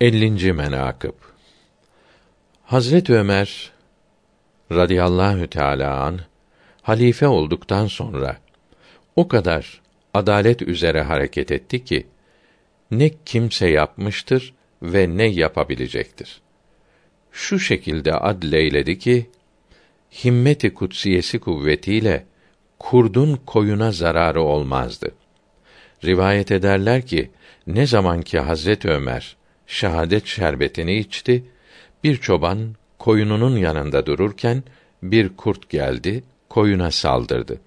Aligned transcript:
50. 0.00 0.52
menakıb 0.52 1.12
Hazret 2.64 3.10
Ömer 3.10 3.72
radıyallahu 4.72 5.46
teala 5.46 6.00
an 6.00 6.20
halife 6.82 7.26
olduktan 7.26 7.86
sonra 7.86 8.36
o 9.16 9.28
kadar 9.28 9.80
adalet 10.14 10.62
üzere 10.62 11.02
hareket 11.02 11.52
etti 11.52 11.84
ki 11.84 12.06
ne 12.90 13.10
kimse 13.26 13.68
yapmıştır 13.68 14.54
ve 14.82 15.16
ne 15.16 15.24
yapabilecektir. 15.24 16.40
Şu 17.32 17.58
şekilde 17.58 18.14
adleyledi 18.14 18.98
ki 18.98 19.30
himmeti 20.24 20.74
kutsiyesi 20.74 21.38
kuvvetiyle 21.38 22.26
kurdun 22.78 23.40
koyuna 23.46 23.92
zararı 23.92 24.42
olmazdı. 24.42 25.14
Rivayet 26.04 26.50
ederler 26.50 27.06
ki 27.06 27.30
ne 27.66 27.86
zaman 27.86 28.22
ki 28.22 28.38
Hazret 28.38 28.84
Ömer 28.84 29.39
şehadet 29.70 30.26
şerbetini 30.26 30.96
içti, 30.96 31.44
bir 32.04 32.16
çoban 32.16 32.74
koyununun 32.98 33.56
yanında 33.56 34.06
dururken 34.06 34.62
bir 35.02 35.36
kurt 35.36 35.70
geldi, 35.70 36.24
koyuna 36.48 36.90
saldırdı. 36.90 37.60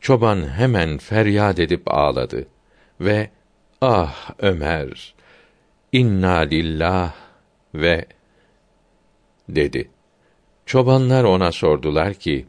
Çoban 0.00 0.48
hemen 0.48 0.98
feryat 0.98 1.58
edip 1.58 1.94
ağladı 1.94 2.46
ve 3.00 3.30
ah 3.80 4.30
Ömer 4.38 5.14
inna 5.92 6.36
lillah 6.36 7.14
ve 7.74 8.04
dedi. 9.48 9.90
Çobanlar 10.66 11.24
ona 11.24 11.52
sordular 11.52 12.14
ki 12.14 12.46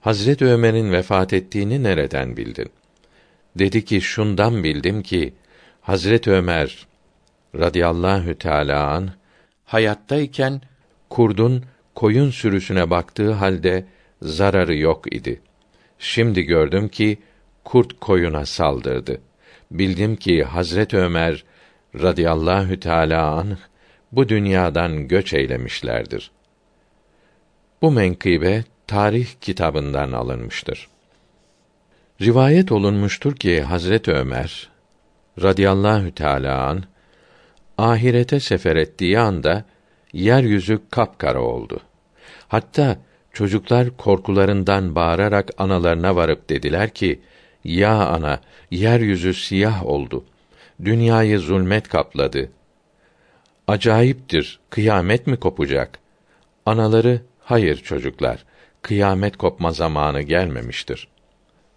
Hazret 0.00 0.42
Ömer'in 0.42 0.92
vefat 0.92 1.32
ettiğini 1.32 1.82
nereden 1.82 2.36
bildin? 2.36 2.70
Dedi 3.58 3.84
ki 3.84 4.00
şundan 4.00 4.64
bildim 4.64 5.02
ki 5.02 5.34
Hazret 5.80 6.28
Ömer 6.28 6.86
radıyallahu 7.58 8.34
teala 8.34 8.90
an 8.90 9.10
hayattayken 9.64 10.60
kurdun 11.10 11.64
koyun 11.94 12.30
sürüsüne 12.30 12.90
baktığı 12.90 13.32
halde 13.32 13.84
zararı 14.22 14.76
yok 14.76 15.14
idi. 15.14 15.40
Şimdi 15.98 16.42
gördüm 16.42 16.88
ki 16.88 17.18
kurt 17.64 18.00
koyuna 18.00 18.46
saldırdı. 18.46 19.20
Bildim 19.70 20.16
ki 20.16 20.44
Hazret 20.44 20.94
Ömer 20.94 21.44
radıyallahu 21.94 22.80
teala 22.80 23.30
an 23.30 23.58
bu 24.12 24.28
dünyadan 24.28 25.08
göç 25.08 25.34
eylemişlerdir. 25.34 26.30
Bu 27.82 27.90
menkıbe 27.90 28.64
tarih 28.86 29.28
kitabından 29.40 30.12
alınmıştır. 30.12 30.88
Rivayet 32.20 32.72
olunmuştur 32.72 33.36
ki 33.36 33.62
Hazret 33.62 34.08
Ömer 34.08 34.70
radıyallahu 35.42 36.14
teala 36.14 36.62
an 36.66 36.84
ahirete 37.78 38.40
sefer 38.40 38.76
ettiği 38.76 39.18
anda 39.18 39.64
yeryüzü 40.12 40.78
kapkara 40.90 41.42
oldu. 41.42 41.80
Hatta 42.48 42.96
çocuklar 43.32 43.96
korkularından 43.96 44.94
bağırarak 44.94 45.50
analarına 45.58 46.16
varıp 46.16 46.48
dediler 46.48 46.90
ki: 46.90 47.20
"Ya 47.64 48.06
ana, 48.06 48.40
yeryüzü 48.70 49.34
siyah 49.34 49.86
oldu. 49.86 50.24
Dünyayı 50.84 51.38
zulmet 51.38 51.88
kapladı. 51.88 52.50
Acayiptir, 53.68 54.60
kıyamet 54.70 55.26
mi 55.26 55.36
kopacak?" 55.36 55.98
Anaları: 56.66 57.20
"Hayır 57.40 57.76
çocuklar, 57.76 58.44
kıyamet 58.82 59.36
kopma 59.36 59.70
zamanı 59.70 60.22
gelmemiştir." 60.22 61.08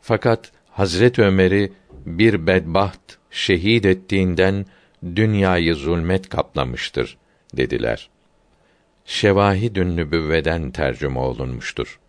Fakat 0.00 0.52
Hazret 0.70 1.18
Ömer'i 1.18 1.72
bir 2.06 2.46
bedbaht 2.46 3.00
şehit 3.30 3.86
ettiğinden 3.86 4.66
dünyayı 5.04 5.74
zulmet 5.74 6.28
kaplamıştır 6.28 7.18
dediler. 7.56 8.10
Şevahidün 9.04 9.96
Nübüvveden 9.96 10.70
tercüme 10.70 11.18
olunmuştur. 11.18 11.99